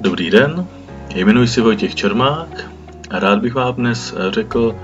Dobrý 0.00 0.30
den, 0.30 0.66
jmenuji 1.14 1.48
se 1.48 1.62
Vojtěch 1.62 1.94
Čermák 1.94 2.70
a 3.10 3.18
rád 3.18 3.38
bych 3.38 3.54
vám 3.54 3.74
dnes 3.74 4.14
řekl 4.30 4.76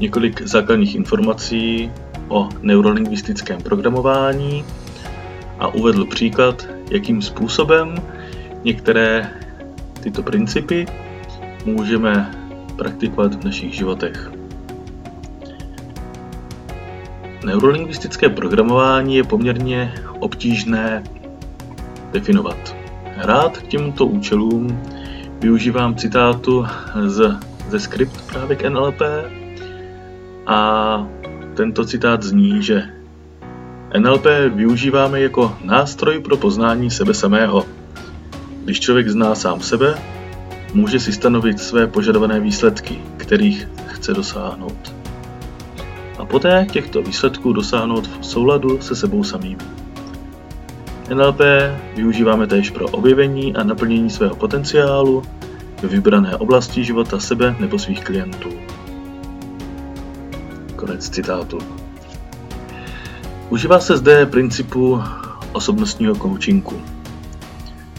několik 0.00 0.42
základních 0.42 0.94
informací 0.94 1.90
o 2.28 2.48
neurolingvistickém 2.62 3.62
programování 3.62 4.64
a 5.58 5.68
uvedl 5.68 6.06
příklad, 6.06 6.66
jakým 6.90 7.22
způsobem 7.22 7.94
některé 8.64 9.30
tyto 10.02 10.22
principy 10.22 10.86
můžeme 11.64 12.30
praktikovat 12.76 13.34
v 13.34 13.44
našich 13.44 13.74
životech. 13.74 14.32
Neurolingvistické 17.44 18.28
programování 18.28 19.16
je 19.16 19.24
poměrně 19.24 19.94
obtížné 20.20 21.04
definovat. 22.12 22.76
Rád 23.16 23.58
k 23.58 23.66
těmto 23.66 24.06
účelům 24.06 24.82
využívám 25.40 25.94
citátu 25.94 26.66
z, 27.06 27.36
ze 27.68 27.80
skript 27.80 28.26
právě 28.26 28.56
k 28.56 28.70
NLP 28.70 29.02
a 30.46 31.08
tento 31.54 31.84
citát 31.84 32.22
zní, 32.22 32.62
že 32.62 32.82
NLP 33.98 34.26
využíváme 34.54 35.20
jako 35.20 35.56
nástroj 35.64 36.20
pro 36.20 36.36
poznání 36.36 36.90
sebe 36.90 37.14
samého. 37.14 37.64
Když 38.64 38.80
člověk 38.80 39.08
zná 39.08 39.34
sám 39.34 39.60
sebe, 39.60 39.94
může 40.74 41.00
si 41.00 41.12
stanovit 41.12 41.60
své 41.60 41.86
požadované 41.86 42.40
výsledky, 42.40 42.98
kterých 43.16 43.68
chce 43.86 44.14
dosáhnout. 44.14 44.94
A 46.18 46.24
poté 46.24 46.66
těchto 46.72 47.02
výsledků 47.02 47.52
dosáhnout 47.52 48.10
v 48.20 48.26
souladu 48.26 48.80
se 48.80 48.96
sebou 48.96 49.24
samým. 49.24 49.58
NLP 51.14 51.40
využíváme 51.96 52.46
též 52.46 52.70
pro 52.70 52.86
objevení 52.88 53.56
a 53.56 53.64
naplnění 53.64 54.10
svého 54.10 54.36
potenciálu 54.36 55.22
ve 55.82 55.88
vybrané 55.88 56.36
oblasti 56.36 56.84
života 56.84 57.20
sebe 57.20 57.56
nebo 57.60 57.78
svých 57.78 58.04
klientů. 58.04 58.48
Konec 60.76 61.08
citátu. 61.08 61.58
Užívá 63.50 63.80
se 63.80 63.96
zde 63.96 64.26
principu 64.26 65.02
osobnostního 65.52 66.14
coachingu. 66.14 66.82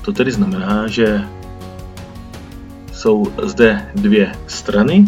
To 0.02 0.12
tedy 0.14 0.32
znamená, 0.32 0.88
že 0.88 1.22
jsou 2.94 3.26
zde 3.44 3.92
dvě 3.96 4.32
strany, 4.48 5.08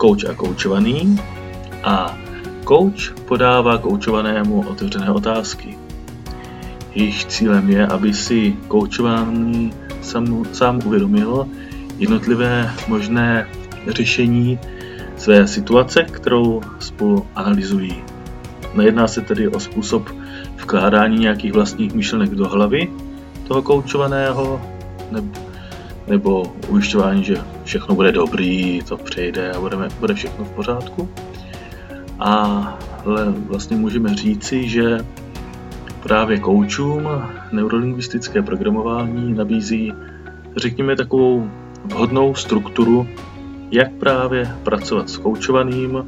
coach 0.00 0.24
a 0.30 0.34
koučovaný, 0.34 1.20
a 1.82 2.18
coach 2.68 3.14
podává 3.28 3.78
koučovanému 3.78 4.68
otevřené 4.68 5.10
otázky. 5.10 5.85
Jejich 6.96 7.24
cílem 7.24 7.70
je, 7.70 7.86
aby 7.86 8.14
si 8.14 8.56
koučovaný 8.68 9.72
sám, 10.02 10.44
sám 10.52 10.80
uvědomil 10.84 11.48
jednotlivé 11.98 12.72
možné 12.88 13.48
řešení 13.88 14.58
své 15.16 15.46
situace, 15.46 16.02
kterou 16.02 16.60
spolu 16.78 17.26
analyzují. 17.34 18.02
Nejedná 18.74 19.08
se 19.08 19.20
tedy 19.20 19.48
o 19.48 19.60
způsob 19.60 20.08
vkládání 20.56 21.18
nějakých 21.18 21.52
vlastních 21.52 21.94
myšlenek 21.94 22.30
do 22.30 22.48
hlavy 22.48 22.88
toho 23.48 23.62
koučovaného, 23.62 24.60
nebo, 25.10 25.28
nebo 26.06 26.42
ujišťování, 26.68 27.24
že 27.24 27.36
všechno 27.64 27.94
bude 27.94 28.12
dobrý, 28.12 28.80
to 28.88 28.96
přejde 28.96 29.52
a 29.52 29.60
budeme, 29.60 29.88
bude 30.00 30.14
všechno 30.14 30.44
v 30.44 30.50
pořádku. 30.50 31.08
Ale 32.18 33.32
vlastně 33.46 33.76
můžeme 33.76 34.14
říci, 34.14 34.68
že 34.68 34.98
právě 36.02 36.38
koučům 36.38 37.08
neurolingvistické 37.52 38.42
programování 38.42 39.34
nabízí, 39.34 39.92
řekněme, 40.56 40.96
takovou 40.96 41.50
vhodnou 41.84 42.34
strukturu, 42.34 43.06
jak 43.70 43.92
právě 43.92 44.56
pracovat 44.62 45.10
s 45.10 45.16
koučovaným 45.16 46.04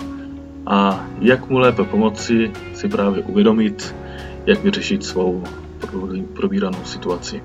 a 0.66 1.06
jak 1.20 1.48
mu 1.48 1.58
lépe 1.58 1.84
pomoci 1.84 2.50
si 2.74 2.88
právě 2.88 3.22
uvědomit, 3.22 3.94
jak 4.46 4.62
vyřešit 4.64 5.04
svou 5.04 5.44
probíranou 6.34 6.84
situaci. 6.84 7.42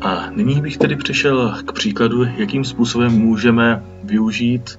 A 0.00 0.30
nyní 0.30 0.60
bych 0.60 0.78
tedy 0.78 0.96
přešel 0.96 1.54
k 1.66 1.72
příkladu, 1.72 2.24
jakým 2.36 2.64
způsobem 2.64 3.12
můžeme 3.12 3.84
využít 4.04 4.78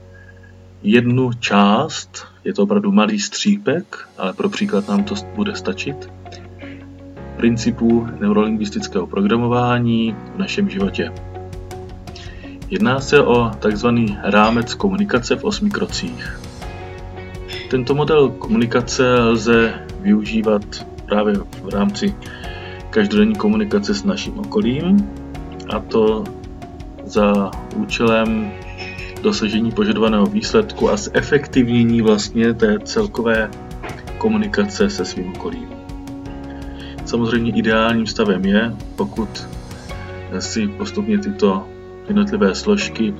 jednu 0.85 1.33
část, 1.33 2.27
je 2.43 2.53
to 2.53 2.63
opravdu 2.63 2.91
malý 2.91 3.19
střípek, 3.19 4.07
ale 4.17 4.33
pro 4.33 4.49
příklad 4.49 4.87
nám 4.87 5.03
to 5.03 5.15
bude 5.35 5.55
stačit, 5.55 6.09
principů 7.37 8.07
neurolingvistického 8.19 9.07
programování 9.07 10.15
v 10.35 10.37
našem 10.37 10.69
životě. 10.69 11.11
Jedná 12.69 12.99
se 12.99 13.21
o 13.21 13.51
tzv. 13.59 13.87
rámec 14.23 14.73
komunikace 14.73 15.35
v 15.35 15.43
osmi 15.43 15.69
krocích. 15.69 16.39
Tento 17.69 17.95
model 17.95 18.29
komunikace 18.29 19.13
lze 19.13 19.73
využívat 20.01 20.85
právě 21.05 21.35
v 21.63 21.69
rámci 21.69 22.15
každodenní 22.89 23.35
komunikace 23.35 23.93
s 23.93 24.03
naším 24.03 24.39
okolím, 24.39 25.09
a 25.75 25.79
to 25.79 26.23
za 27.05 27.51
účelem 27.75 28.51
dosažení 29.21 29.71
požadovaného 29.71 30.25
výsledku 30.25 30.91
a 30.91 30.97
zefektivnění 30.97 32.01
vlastně 32.01 32.53
té 32.53 32.79
celkové 32.79 33.51
komunikace 34.17 34.89
se 34.89 35.05
svým 35.05 35.29
okolím. 35.29 35.67
Samozřejmě 37.05 37.51
ideálním 37.51 38.07
stavem 38.07 38.45
je, 38.45 38.75
pokud 38.95 39.47
si 40.39 40.67
postupně 40.67 41.17
tyto 41.17 41.67
jednotlivé 42.07 42.55
složky 42.55 43.13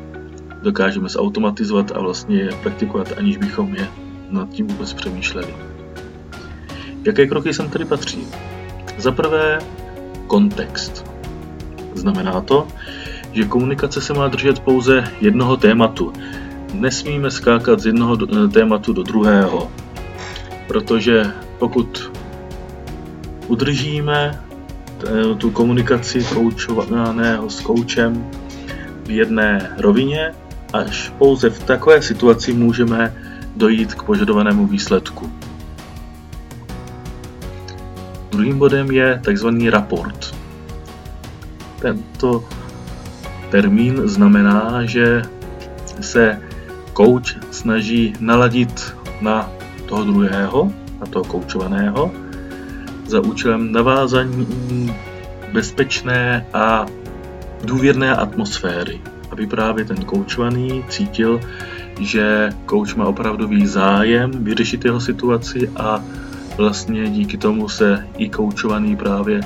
dokážeme 0.62 1.10
zautomatizovat 1.10 1.92
a 1.92 2.00
vlastně 2.00 2.38
je 2.38 2.50
praktikovat, 2.64 3.14
aniž 3.18 3.38
bychom 3.38 3.76
je 3.76 3.88
nad 4.30 4.50
tím 4.50 4.68
vůbec 4.68 4.94
přemýšleli. 4.94 5.54
Jaké 7.04 7.28
kroky 7.28 7.54
sem 7.54 7.70
tedy 7.70 7.86
patří? 7.86 8.28
Za 8.98 9.12
prvé, 9.12 9.60
kontext. 10.28 11.06
Znamená 11.94 12.42
to, 12.42 12.68
že 13.36 13.46
komunikace 13.46 14.02
se 14.02 14.14
má 14.14 14.28
držet 14.28 14.60
pouze 14.60 15.04
jednoho 15.22 15.58
tématu. 15.58 16.14
Nesmíme 16.74 17.32
skákat 17.32 17.80
z 17.80 17.86
jednoho 17.86 18.18
tématu 18.48 18.94
do 18.94 19.04
druhého, 19.04 19.72
protože 20.68 21.26
pokud 21.60 22.12
udržíme 23.48 24.32
eh, 24.32 25.36
tu 25.36 25.52
komunikaci 25.52 26.24
koučovaného 26.24 27.50
s 27.50 27.60
koučem 27.62 28.32
v 29.04 29.12
jedné 29.12 29.76
rovině, 29.78 30.32
až 30.74 31.14
pouze 31.18 31.50
v 31.50 31.64
takové 31.64 32.02
situaci 32.02 32.54
můžeme 32.54 33.16
dojít 33.56 33.94
k 33.94 34.04
požadovanému 34.04 34.68
výsledku. 34.68 35.32
Druhým 38.32 38.60
bodem 38.60 38.92
je 38.92 39.22
tzv. 39.26 39.48
raport. 39.70 40.36
Tento 41.80 42.44
termín 43.56 44.04
znamená, 44.04 44.84
že 44.84 45.22
se 46.02 46.42
coach 46.98 47.40
snaží 47.52 48.14
naladit 48.20 48.96
na 49.22 49.48
toho 49.88 50.04
druhého, 50.04 50.74
na 51.00 51.06
toho 51.08 51.24
koučovaného, 51.26 52.12
za 53.08 53.24
účelem 53.24 53.72
navázání 53.72 54.92
bezpečné 55.54 56.46
a 56.54 56.86
důvěrné 57.64 58.16
atmosféry, 58.16 59.02
aby 59.32 59.48
právě 59.48 59.86
ten 59.86 60.04
koučovaný 60.04 60.84
cítil, 60.90 61.40
že 62.00 62.52
kouč 62.66 62.96
má 62.96 63.06
opravdový 63.06 63.68
zájem 63.68 64.32
vyřešit 64.32 64.86
jeho 64.86 65.00
situaci 65.00 65.72
a 65.80 66.04
vlastně 66.58 67.10
díky 67.10 67.38
tomu 67.38 67.70
se 67.70 68.08
i 68.18 68.30
koučovaný 68.30 68.96
právě 68.96 69.42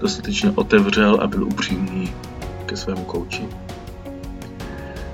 dostatečně 0.00 0.50
otevřel 0.50 1.18
a 1.20 1.26
byl 1.26 1.44
upřímný 1.44 2.12
ke 2.74 2.82
svému 2.82 3.04
kouči. 3.06 3.46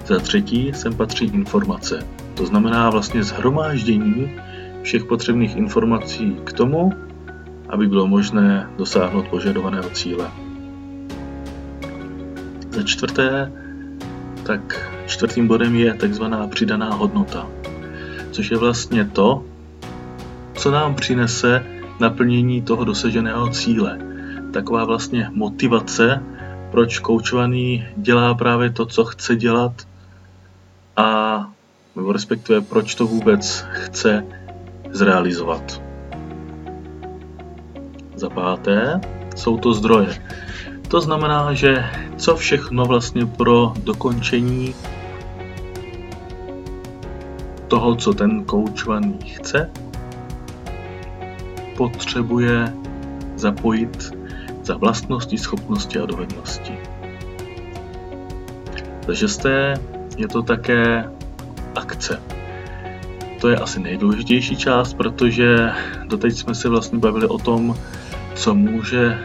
Za 0.06 0.18
třetí 0.18 0.72
sem 0.72 0.96
patří 0.96 1.24
informace. 1.24 2.00
To 2.34 2.46
znamená 2.46 2.90
vlastně 2.90 3.22
zhromáždění 3.22 4.32
všech 4.82 5.04
potřebných 5.04 5.56
informací 5.56 6.40
k 6.44 6.52
tomu, 6.52 6.92
aby 7.68 7.86
bylo 7.86 8.08
možné 8.08 8.70
dosáhnout 8.80 9.28
požadovaného 9.28 9.90
cíle. 9.90 10.30
Za 12.70 12.82
čtvrté, 12.82 13.52
tak 14.42 14.90
čtvrtým 15.06 15.46
bodem 15.46 15.76
je 15.76 15.94
takzvaná 15.94 16.48
přidaná 16.48 16.94
hodnota, 16.94 17.46
což 18.30 18.50
je 18.50 18.56
vlastně 18.56 19.04
to, 19.04 19.44
co 20.54 20.70
nám 20.70 20.94
přinese 20.94 21.64
naplnění 22.00 22.62
toho 22.62 22.84
dosaženého 22.84 23.48
cíle. 23.48 23.98
Taková 24.52 24.84
vlastně 24.84 25.28
motivace, 25.32 26.22
proč 26.70 26.98
koučovaný 26.98 27.86
dělá 27.96 28.34
právě 28.34 28.70
to, 28.70 28.86
co 28.86 29.04
chce 29.04 29.36
dělat 29.36 29.72
a 30.96 31.46
respektive 32.12 32.60
proč 32.60 32.94
to 32.94 33.06
vůbec 33.06 33.64
chce 33.70 34.24
zrealizovat. 34.90 35.80
za 38.20 38.30
páté 38.30 39.00
jsou 39.36 39.58
to 39.58 39.72
zdroje. 39.74 40.22
To 40.88 41.00
znamená, 41.00 41.54
že 41.54 41.84
co 42.16 42.36
všechno 42.36 42.84
vlastně 42.84 43.26
pro 43.26 43.72
dokončení 43.84 44.74
toho, 47.68 47.96
co 47.96 48.12
ten 48.12 48.44
koučovaný 48.44 49.18
chce, 49.24 49.70
potřebuje 51.76 52.72
zapojit 53.36 54.19
za 54.70 54.78
vlastnosti, 54.78 55.34
schopnosti 55.34 55.98
a 55.98 56.06
dovednosti. 56.06 56.78
Za 59.06 59.14
šesté 59.14 59.74
je 60.14 60.28
to 60.30 60.46
také 60.46 61.10
akce. 61.74 62.22
To 63.40 63.50
je 63.50 63.56
asi 63.58 63.82
nejdůležitější 63.82 64.56
část, 64.56 64.94
protože 64.94 65.74
doteď 66.06 66.32
jsme 66.32 66.54
se 66.54 66.68
vlastně 66.68 66.98
bavili 66.98 67.26
o 67.26 67.38
tom, 67.38 67.74
co 68.34 68.54
může, 68.54 69.18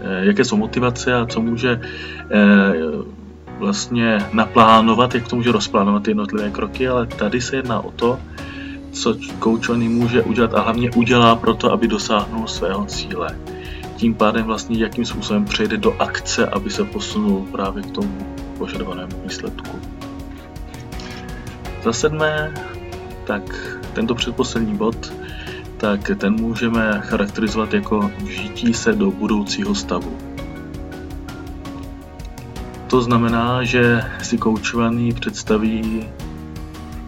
eh, 0.00 0.32
jaké 0.32 0.44
jsou 0.44 0.56
motivace 0.56 1.12
a 1.12 1.26
co 1.28 1.44
může 1.44 1.76
eh, 1.76 2.72
vlastně 3.58 4.18
naplánovat, 4.32 5.14
jak 5.14 5.28
to 5.28 5.36
může 5.36 5.52
rozplánovat 5.52 6.02
ty 6.02 6.10
jednotlivé 6.10 6.50
kroky, 6.50 6.88
ale 6.88 7.06
tady 7.06 7.40
se 7.40 7.56
jedná 7.56 7.80
o 7.80 7.90
to, 7.90 8.16
co 8.92 9.16
koučovaný 9.38 9.88
může 9.88 10.22
udělat 10.22 10.54
a 10.54 10.60
hlavně 10.60 10.90
udělá 10.96 11.36
pro 11.36 11.54
to, 11.54 11.72
aby 11.72 11.88
dosáhnul 11.88 12.48
svého 12.48 12.84
cíle. 12.88 13.55
Tím 13.96 14.14
pádem 14.14 14.46
vlastně 14.46 14.78
jakým 14.78 15.04
způsobem 15.04 15.44
přejde 15.44 15.76
do 15.76 16.02
akce, 16.02 16.46
aby 16.46 16.70
se 16.70 16.84
posunul 16.84 17.46
právě 17.52 17.82
k 17.82 17.90
tomu 17.90 18.36
požadovanému 18.58 19.20
výsledku. 19.22 19.78
Za 21.84 21.92
sedmé, 21.92 22.54
tak 23.24 23.42
tento 23.92 24.14
předposlední 24.14 24.76
bod, 24.76 25.12
tak 25.76 26.10
ten 26.18 26.34
můžeme 26.34 27.00
charakterizovat 27.04 27.74
jako 27.74 28.10
vžití 28.24 28.74
se 28.74 28.92
do 28.92 29.10
budoucího 29.10 29.74
stavu. 29.74 30.18
To 32.86 33.02
znamená, 33.02 33.64
že 33.64 34.02
si 34.22 34.38
koučovaný 34.38 35.12
představí 35.12 36.04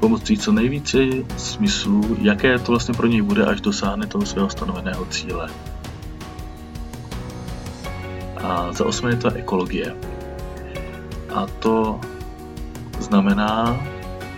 pomocí 0.01 0.39
co 0.39 0.53
nejvíce 0.53 0.99
smyslů, 1.37 2.17
jaké 2.21 2.59
to 2.59 2.73
vlastně 2.73 2.95
pro 2.95 3.07
něj 3.07 3.23
bude, 3.23 3.45
až 3.45 3.61
dosáhne 3.61 4.07
toho 4.07 4.27
svého 4.27 4.51
stanoveného 4.51 5.07
cíle. 5.07 5.49
A 8.43 8.73
za 8.73 8.85
osmé 8.85 9.11
je 9.11 9.17
to 9.17 9.31
ekologie. 9.31 9.95
A 11.35 11.47
to 11.59 12.01
znamená 13.01 13.77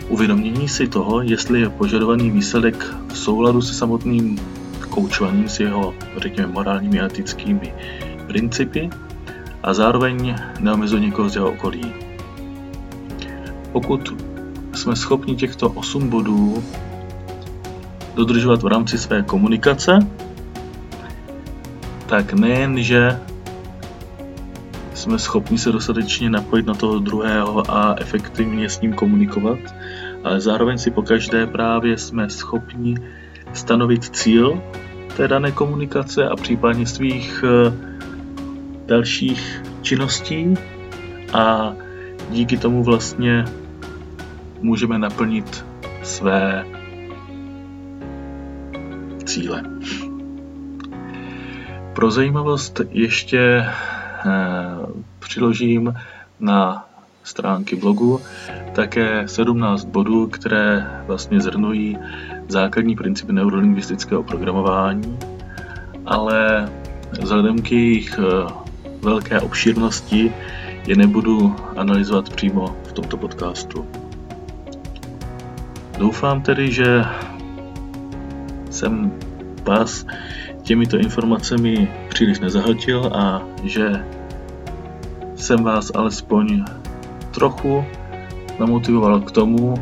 uvědomění 0.09 0.69
si 0.69 0.89
toho, 0.89 1.23
jestli 1.23 1.61
je 1.61 1.71
požadovaný 1.71 2.31
výsledek 2.31 2.95
v 3.09 3.19
souladu 3.19 3.63
se 3.63 3.75
samotným 3.75 4.39
koučovaným, 4.91 5.49
s 5.49 5.61
jeho, 5.61 5.95
řekněme, 6.17 6.53
morálními 6.53 7.01
a 7.01 7.07
etickými 7.07 7.75
principy 8.27 8.91
a 9.63 9.75
zároveň 9.75 10.37
neomezuje 10.61 11.01
někoho 11.01 11.29
z 11.29 11.35
jeho 11.35 11.51
okolí. 11.51 11.93
Pokud 13.73 14.15
jsme 14.75 14.97
schopni 14.97 15.37
těchto 15.37 15.71
8 15.71 16.09
bodů 16.09 16.65
dodržovat 18.15 18.63
v 18.63 18.67
rámci 18.67 18.99
své 18.99 19.23
komunikace, 19.23 19.99
tak 22.07 22.33
nejen, 22.33 22.83
že 22.83 23.21
jsme 25.01 25.19
schopni 25.19 25.59
se 25.59 25.73
dostatečně 25.73 26.31
napojit 26.31 26.67
na 26.67 26.75
toho 26.75 26.99
druhého 26.99 27.71
a 27.71 27.95
efektivně 27.99 28.69
s 28.69 28.81
ním 28.81 28.93
komunikovat, 28.93 29.59
ale 30.25 30.41
zároveň 30.41 30.79
si 30.79 30.91
po 30.91 31.03
každé 31.03 31.47
právě 31.47 31.99
jsme 31.99 32.31
schopni 32.31 32.97
stanovit 33.53 34.05
cíl 34.05 34.63
té 35.17 35.29
dané 35.29 35.53
komunikace 35.53 36.29
a 36.29 36.37
případně 36.37 36.87
svých 36.87 37.45
eh, 37.45 37.73
dalších 38.87 39.63
činností 39.83 40.55
a 41.33 41.75
díky 42.31 42.57
tomu 42.57 42.85
vlastně 42.85 43.45
můžeme 44.61 44.99
naplnit 44.99 45.65
své 46.03 46.65
cíle. 49.25 49.63
Pro 51.95 52.11
zajímavost 52.11 52.81
ještě 52.91 53.67
přiložím 55.19 55.95
na 56.41 56.87
stránky 57.25 57.77
blogu 57.77 58.21
také 58.73 59.29
17 59.29 59.85
bodů, 59.85 60.27
které 60.27 60.87
vlastně 61.07 61.41
zhrnují 61.41 61.99
základní 62.49 62.97
principy 62.97 63.33
neurolingvistického 63.33 64.23
programování, 64.23 65.19
ale 66.07 66.69
vzhledem 67.21 67.63
k 67.63 67.73
jejich 67.73 68.19
eh, 68.19 68.53
velké 69.03 69.41
obšírnosti 69.41 70.33
je 70.87 70.97
nebudu 70.97 71.57
analyzovat 71.77 72.31
přímo 72.31 72.77
v 72.85 72.93
tomto 72.93 73.17
podcastu. 73.17 73.87
Doufám 75.99 76.43
tedy, 76.43 76.73
že 76.73 77.05
jsem 78.71 79.13
vás 79.65 80.07
těmito 80.71 80.99
informacemi 80.99 81.89
příliš 82.09 82.41
nezahltil 82.41 83.11
a 83.15 83.43
že 83.65 84.05
jsem 85.37 85.65
vás 85.65 85.91
alespoň 85.95 86.65
trochu 87.31 87.85
namotivoval 88.61 89.21
k 89.21 89.31
tomu 89.31 89.75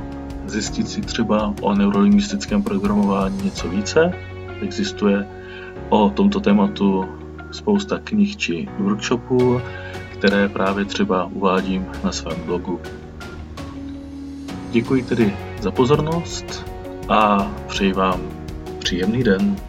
zjistit 0.46 0.88
si 0.88 1.00
třeba 1.00 1.54
o 1.60 1.74
neurolingvistickém 1.74 2.62
programování 2.62 3.44
něco 3.44 3.68
více. 3.68 4.12
Existuje 4.60 5.26
o 5.88 6.10
tomto 6.10 6.40
tématu 6.40 7.04
spousta 7.50 7.98
knih 8.04 8.36
či 8.36 8.68
workshopů, 8.78 9.60
které 10.12 10.48
právě 10.48 10.84
třeba 10.84 11.24
uvádím 11.24 11.86
na 12.04 12.12
svém 12.12 12.42
blogu. 12.46 12.80
Děkuji 14.70 15.02
tedy 15.02 15.36
za 15.60 15.70
pozornost 15.70 16.66
a 17.08 17.50
přeji 17.66 17.92
vám 17.92 18.20
příjemný 18.78 19.24
den. 19.24 19.67